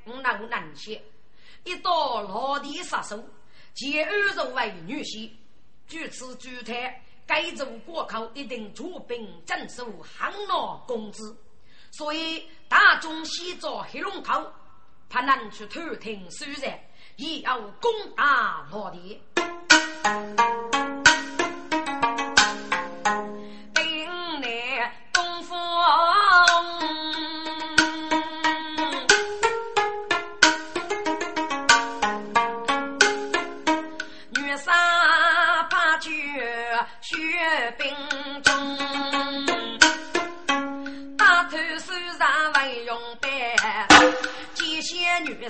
[0.09, 1.02] 我难些，
[1.64, 3.22] 一到老地杀手，
[3.74, 5.30] 结二十为女婿，
[5.86, 11.36] 据此据台，该州过口一定出兵镇守汉老公子，
[11.90, 14.50] 所以大众西找黑龙口，
[15.09, 16.80] 怕难去偷听虽然，
[17.16, 19.20] 也要攻打老地。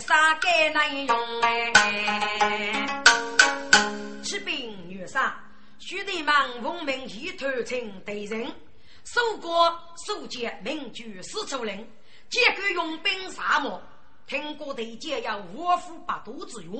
[0.00, 3.02] 杀该难用哎！
[4.22, 5.34] 骑兵女杀，
[5.78, 8.46] 兄弟们奉命一头称敌人，
[9.04, 11.86] 守国守节名居四处人，
[12.30, 13.82] 结果用兵杀魔，
[14.26, 16.70] 听过对解要五虎八度之约，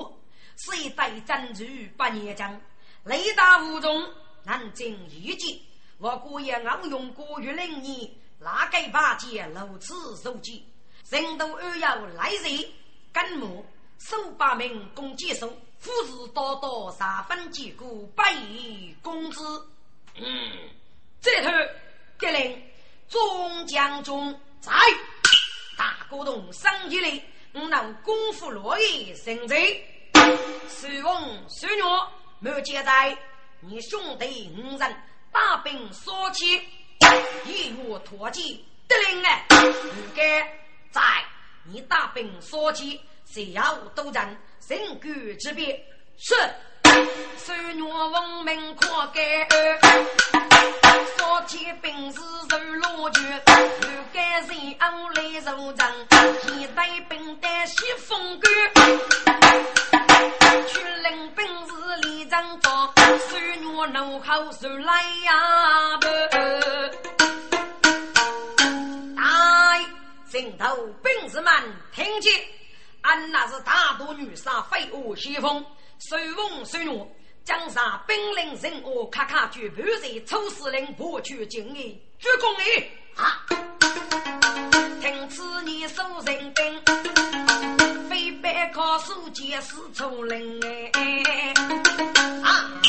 [0.57, 2.59] 谁代战局八年将，
[3.05, 4.09] 雷打无中，
[4.49, 5.63] 难尽一击。
[5.99, 10.67] 我姑爷昂用过玉零年，哪个八戒如此受击？
[11.11, 12.65] 人都二要来人。
[13.13, 13.67] 干木
[13.99, 19.69] 手把名共接手，夫子多多三分结果百亿工资。
[20.15, 20.71] 嗯，
[21.21, 21.51] 这头
[22.17, 22.63] 格令
[23.07, 24.73] 中将军在
[25.77, 27.23] 大股东生意里，
[27.53, 29.85] 我能功夫落叶成贼。
[30.69, 31.83] 随翁随女
[32.39, 33.19] 没接待，
[33.61, 34.97] 你兄弟五人
[35.33, 36.63] 大兵所起，
[37.45, 40.43] 一月脱籍得令哎，应该
[40.93, 41.03] 在。
[41.65, 44.39] 你大兵所起，谁要都人
[44.69, 45.85] 人居之别
[46.17, 46.35] 是。
[47.37, 49.49] 手女文明可改，
[51.17, 58.51] 所起兵是受罗卷，又该人安来受战，现代兵带西风干，
[60.69, 61.68] 去领兵
[62.05, 62.93] 一张床，
[63.29, 65.99] 水暖炉火煮来呀！
[69.17, 69.85] 哎，
[70.31, 71.53] 城头兵士们
[71.93, 72.33] 听见，
[73.03, 75.65] 俺那是大都女杀飞舞西风，
[75.99, 77.07] 随风随暖，
[77.45, 82.91] 江山兵临城下，咔咔举步在抽死人，破去敬营，鞠躬礼。
[83.17, 83.45] 啊，
[85.01, 87.18] 听此你收人兵。
[89.43, 90.91] 也是出人哎
[92.43, 92.81] 啊！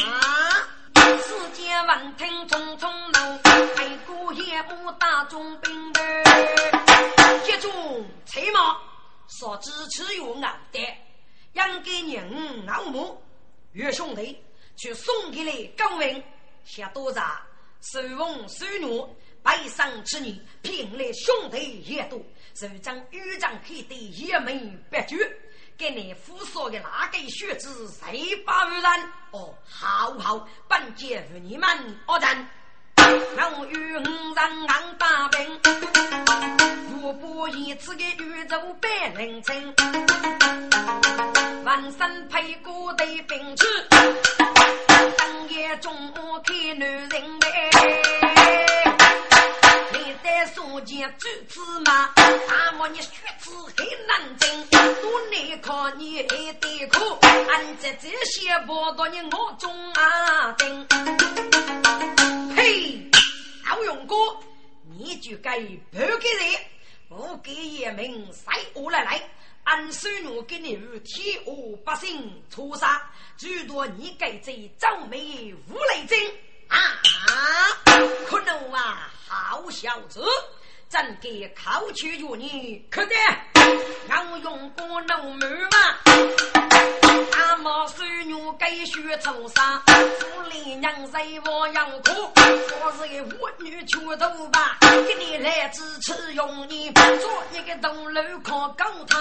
[0.96, 3.40] 世间闻听匆匆怒，
[3.76, 6.02] 黑过夜幕大中兵的，
[7.48, 8.78] 一种催马，
[9.28, 10.80] 说支持有俺的，
[11.54, 13.22] 应该人老母，
[13.74, 14.42] 岳兄弟
[14.78, 16.24] 去送给了高明，
[16.64, 17.42] 下多杂，
[17.82, 19.02] 手奉手女，
[19.44, 22.20] 背上之女，聘来兄弟也多，
[22.56, 25.18] 手将豫章黑的一门别绝。
[25.80, 29.00] 给你扶说的那个学子谁把污染？
[29.32, 31.70] 哦，好好，本节与你们
[32.06, 32.46] 二人，
[33.58, 35.62] 我与五人硬打兵，
[36.92, 39.74] 如不一次的宇宙百人称，
[41.64, 43.66] 万身配过的兵器，
[45.18, 45.96] 当夜中
[46.44, 47.09] 看女
[50.80, 53.10] 在书前举子嘛，大漠你学
[53.40, 60.88] 子很难争，多难考你还得苦，俺在这些不多你我中啊等。
[62.56, 63.10] 嘿，
[63.66, 64.16] 好勇哥，
[64.98, 66.62] 你就该不给人，
[67.10, 69.30] 我给爷们塞我来来，
[69.66, 71.42] 俺孙女给你天下
[71.84, 73.02] 百姓屠杀，
[73.36, 76.18] 最多你该这赵眉无雷针。
[76.70, 77.02] 啊！
[78.28, 80.24] 可能啊，好小子，
[80.90, 83.14] 真给考取着你，可得
[84.08, 85.78] 让用过农门嘛。
[87.32, 89.84] 大毛孙女该学从啥？
[89.86, 92.12] 府里娘在我养苦，
[92.82, 99.16] 我是个妇女出头吧，给你来支持用你做一个东楼靠高台，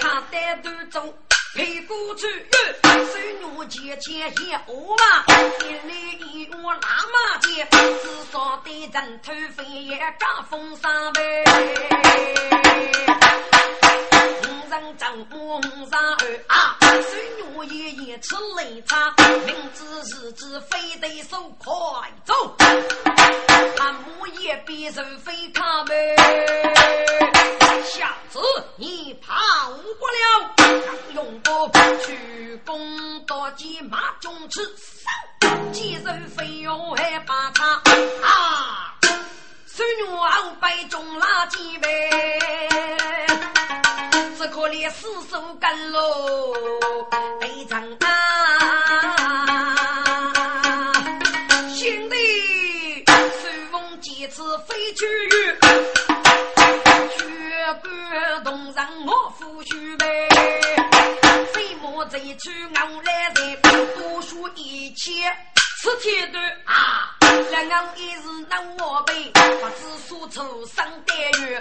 [0.00, 1.14] 他带都走。
[1.54, 2.26] 屁股去，
[2.82, 5.24] 孙女姐姐也饿嘛，
[5.60, 5.94] 一来
[6.32, 7.78] 一往拉马街，至
[8.32, 11.44] 少得人头飞也干风沙呗。
[14.74, 15.98] 五人正五人二
[16.48, 19.14] 啊，孙女爷爷吃擂茶，
[19.46, 21.72] 明知日子非得手快
[22.24, 22.56] 走，
[23.76, 26.16] 他母也别人非他呗。
[27.84, 28.40] 小子，
[28.76, 29.32] 你跑
[30.00, 30.50] 不了，
[31.14, 31.70] 用不
[32.04, 37.64] 去攻到鸡马中吃，手几人非要害怕他
[38.26, 38.92] 啊！
[39.66, 42.10] 孙女熬白中垃圾呗，
[44.90, 46.54] 死守干喽，
[47.40, 48.12] 非常啊！
[51.74, 55.04] 兄弟，随风几次飞去。
[57.80, 60.28] 感动让我夫婿呗，
[61.52, 63.56] 飞马这一去我来在
[63.96, 65.12] 多说一切，
[65.80, 67.16] 此天的啊，
[67.50, 71.58] 两岸一日难我背，不知所措上待遇。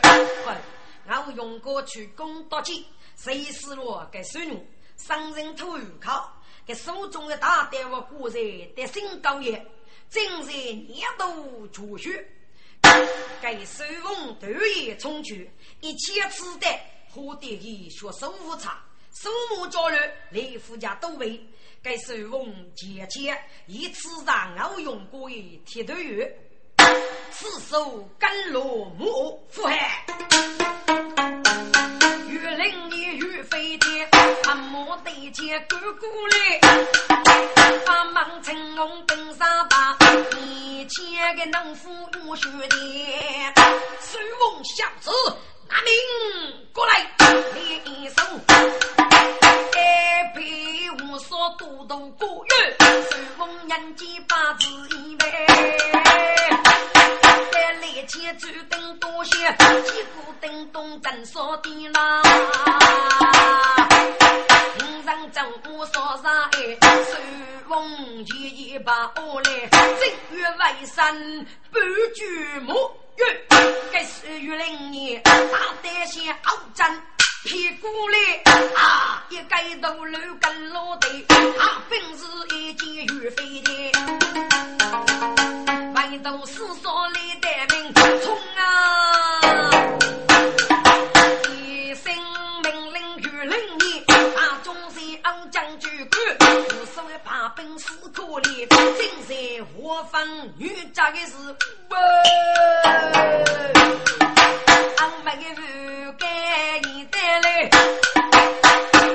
[1.26, 2.86] 我用过去攻多计，
[3.24, 4.68] 谁死了给孙女，
[4.98, 6.30] 上人投靠，
[6.66, 8.36] 给手中的大刀我固然
[8.76, 9.66] 得心高也，
[10.10, 12.28] 正在年度出血。
[13.42, 15.50] 该手风突然冲去，
[15.80, 16.78] 一切子弹
[17.10, 19.98] 火得一学手无差，手目交流，
[20.30, 21.42] 连夫家都为。
[21.82, 26.30] 该手风渐渐一次让我用过一铁头鱼，
[27.32, 30.06] 此手甘罗木腹海，
[32.34, 34.10] 越灵你越飞天，
[34.42, 36.60] 他莫得见哥哥来，
[37.86, 39.96] 把忙青龙登上把。
[40.90, 42.76] 千个农夫用血的，
[44.02, 45.12] 手风小子，
[45.70, 45.94] 拿命
[46.74, 47.08] 过来，
[47.54, 48.16] 你一手。
[49.76, 54.68] 一匹无所多多过月，孙翁人间八字
[54.98, 55.24] 一枚，
[57.94, 59.32] 在来前注定多些，
[59.84, 62.24] 几股叮咚震扫地啦。
[64.80, 67.16] 五人正午烧上哎，手
[67.70, 71.16] 风一一把我来，正月为山
[71.72, 71.84] 半
[72.16, 72.74] 句木
[73.18, 73.48] 月，
[73.91, 75.32] 该是月零年大
[75.84, 77.00] 胆些鏖战
[77.44, 78.18] 屁股来。
[78.76, 81.08] 啊，一盖头楼跟老头，
[81.60, 82.26] 啊，本是
[82.56, 83.91] 一件月飞的，
[85.94, 87.22] 外头四少来
[99.62, 100.26] 我方
[100.58, 101.34] 女家的是
[101.89, 101.95] 我，
[104.97, 105.62] 俺们的父
[106.18, 107.70] 该你带来。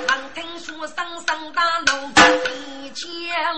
[0.06, 1.92] 刚听说上上大路，
[2.82, 3.04] 以前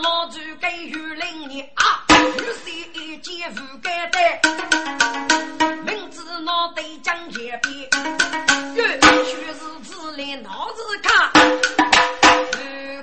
[0.03, 4.41] 老祖给玉林你啊，玉石一件父该带，
[5.85, 7.61] 明知脑袋讲一遍，
[8.74, 9.07] 月却
[9.53, 12.59] 是自来闹子看，不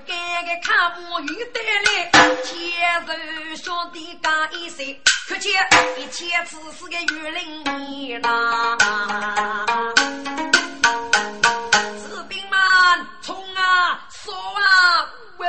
[0.07, 0.13] 该
[0.43, 0.69] 个看
[1.11, 2.09] 我遇得来，
[2.48, 3.12] 前头
[3.58, 4.78] 小弟讲一声，
[5.28, 5.52] 可见
[5.98, 8.78] 一切只是个玉林你啦。
[12.00, 12.58] 士兵们
[13.22, 15.45] 冲啊，杀啊，喂！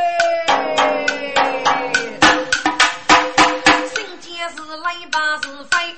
[3.95, 5.97] 新见是来把是非，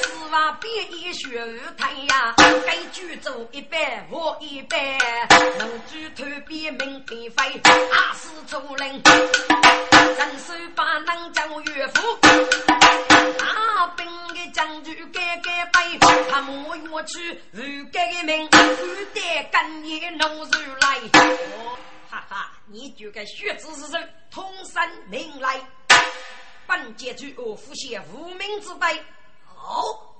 [0.00, 2.34] 是话别一学太呀。
[2.94, 4.78] 举走一百，我一百，
[5.58, 7.42] 能举头比命飞飞，
[7.90, 8.88] 阿是主人，
[10.16, 12.16] 人手把能叫岳父，
[13.36, 15.98] 大兵的将军改改背，
[16.30, 18.56] 他莫要去如改的命，不
[19.12, 20.96] 得干也弄出来。
[21.14, 21.76] 哦，
[22.08, 25.60] 哈哈，你就个血子之人，通山命来，
[26.64, 28.86] 本节主我父写无名之辈。
[29.48, 30.13] 哦。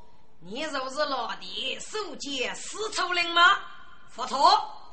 [0.46, 3.58] 你就是老弟守节司徒令吗？
[4.14, 4.90] 不错，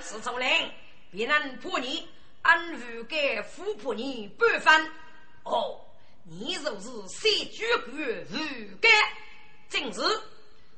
[0.00, 0.72] 司徒令
[1.10, 2.08] 必能破你，
[2.42, 4.92] 俺如该富破你半分。
[5.42, 5.80] 哦，
[6.24, 8.00] 你就是谁主官
[8.30, 8.88] 如该？
[9.68, 10.00] 正是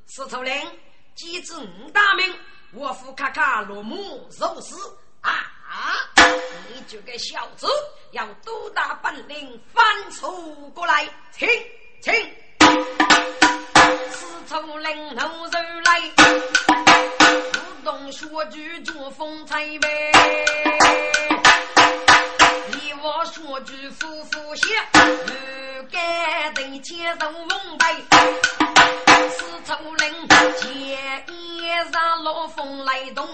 [0.07, 0.79] 司徒令，
[1.13, 2.35] 机智五大名，
[2.73, 4.75] 我父咔咔落幕受死
[5.21, 5.53] 啊！
[6.73, 7.67] 你这个小子，
[8.11, 11.07] 要多大本领翻出过来？
[11.31, 11.47] 请，
[12.01, 13.34] 请。
[14.47, 15.99] 四处领头人来，
[16.67, 20.11] 不动说句做风采呗。
[22.69, 27.95] 你我说句夫妇鞋，不该对前手奉陪。
[29.31, 30.27] 四处领
[30.59, 33.27] 前一上老风来动，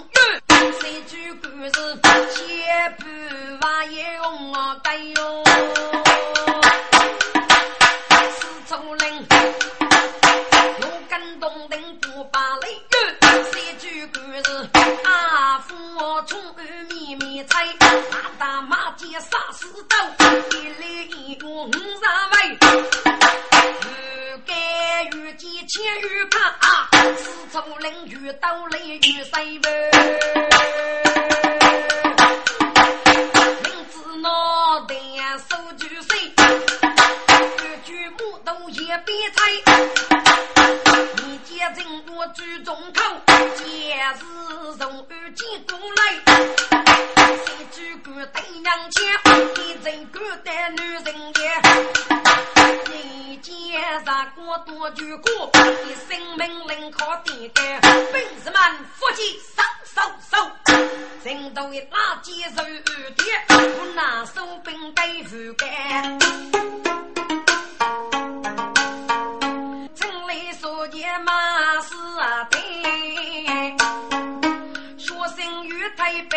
[0.48, 5.44] 三句故事前半话也用我改哟。
[8.30, 9.31] 四处领。
[21.64, 22.58] 五三位，
[23.84, 23.86] 欲
[24.44, 24.50] 盖
[25.12, 26.52] 欲见千欲看，
[27.16, 28.98] 四处邻居都来遇
[29.32, 29.68] 谁呗？
[33.62, 34.94] 名字脑袋
[35.48, 36.32] 手举谁？
[37.56, 39.40] 句句木头也别猜。
[41.76, 41.78] 正
[42.16, 43.00] 我举中口，
[43.54, 46.00] 今日从安见过来。
[47.36, 49.00] 谁举官对娘枪，
[49.84, 51.42] 人官带女人也。
[52.92, 53.52] 你见
[54.04, 55.50] 啥过多举过，
[55.84, 57.80] 你生命临靠点干。
[58.12, 58.54] 兵士们，
[58.94, 60.36] 伏击上手手，
[61.24, 65.68] 人都一拉接受点，我拿手兵对付干。
[71.24, 71.32] 马
[71.82, 71.94] 是
[72.50, 72.58] 对，
[74.96, 76.36] 学生与太白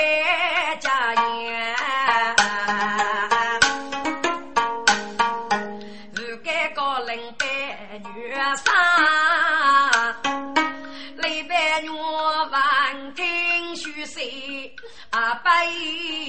[15.66, 15.72] 啊百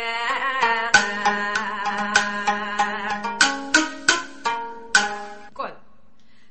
[5.53, 5.75] 滚！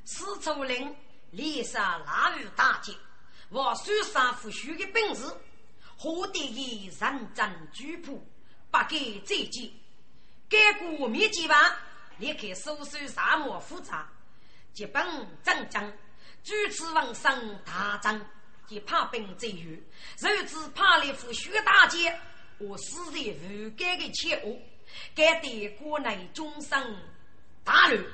[0.04, 0.94] 司徒令
[1.30, 2.13] 连杀腊月大捷，
[3.54, 5.22] 我虽杀父兄的本事，
[5.96, 8.26] 何得以人真举步，
[8.68, 9.70] 不给再见。
[10.48, 11.78] 该国灭几吧，
[12.18, 14.10] 立刻收拾沙漠复杂，
[14.72, 15.06] 基本
[15.44, 15.92] 正正，
[16.42, 18.20] 主持王生大战。
[18.66, 19.80] 即怕兵最远，
[20.18, 22.18] 如此怕来赴薛大捷，
[22.58, 24.58] 我死在无该的前恶，
[25.14, 26.96] 该对国内终生
[27.62, 28.04] 大乱。